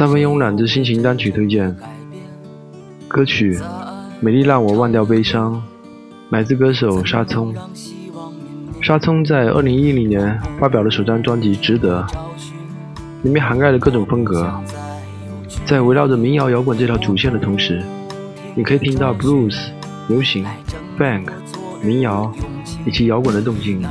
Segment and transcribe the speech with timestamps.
[0.00, 1.76] 三分慵懒之心情单曲推荐，
[3.06, 3.54] 歌曲
[4.18, 5.52] 《美丽让我忘掉悲伤》，
[6.30, 7.54] 来自歌手沙葱。
[8.80, 12.02] 沙葱在二零一零年发表了首张专辑《值得》，
[13.24, 14.50] 里面涵盖了各种风格，
[15.66, 17.82] 在围绕着民谣摇滚这条主线的同时，
[18.54, 19.54] 你可以听到 blues、
[20.08, 20.46] 流行、
[20.98, 21.26] funk、
[21.82, 22.32] 民谣
[22.86, 23.82] 以及摇滚的动静。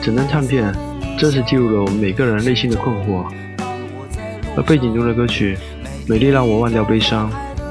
[0.00, 0.72] 整张唱片
[1.18, 3.24] 正是记录了我们每个人内心的困惑。
[4.58, 5.56] 而背景中的歌曲
[6.10, 7.30] 《美丽让我忘掉悲伤》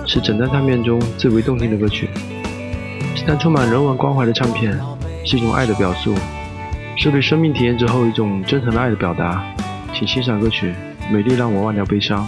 [0.10, 2.08] 是整张唱片中最为动听的歌曲。
[3.14, 4.80] 这张充满人文关怀的唱片
[5.26, 6.16] 是一种爱的表述，
[6.96, 9.44] 是对生命体验之后一种真诚的爱的表达。
[9.94, 10.74] 请欣赏歌曲
[11.12, 12.26] 《美丽让我忘掉悲伤》。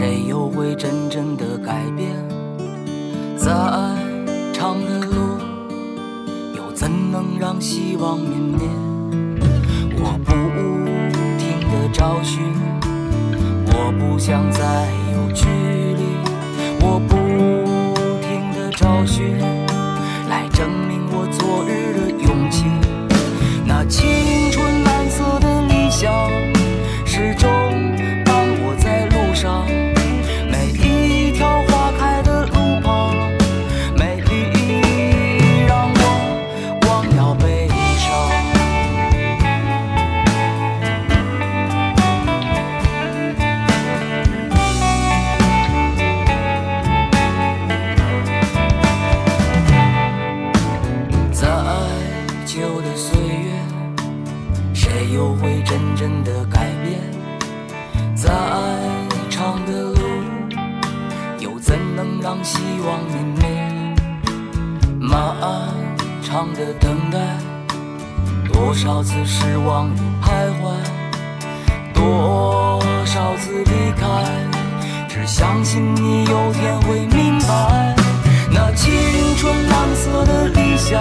[0.00, 2.16] 谁又会真正的改变？
[3.36, 3.50] 再
[4.50, 5.36] 长的路，
[6.56, 8.62] 又怎能让希望泯灭？
[9.98, 10.32] 我不
[11.36, 12.40] 停的找寻，
[13.66, 15.79] 我不想再有距离。
[55.12, 57.00] 又会真正的改变？
[58.14, 58.30] 再
[59.28, 60.00] 长的路，
[61.38, 63.48] 又怎能让希望泯灭？
[65.00, 65.18] 漫
[66.22, 67.18] 长的等待，
[68.52, 70.74] 多少次失望与徘徊，
[71.92, 74.06] 多少次离开，
[75.08, 77.96] 只相信你有天会明白。
[78.52, 78.92] 那青
[79.38, 81.00] 春蓝色的理想，